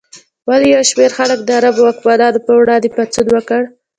ولې 0.47 0.67
یو 0.75 0.83
شمېر 0.89 1.11
خلکو 1.17 1.43
د 1.45 1.49
عربو 1.59 1.81
واکمنانو 1.85 2.43
پر 2.45 2.53
وړاندې 2.57 2.93
پاڅون 2.95 3.27
وکړ؟ 3.33 3.61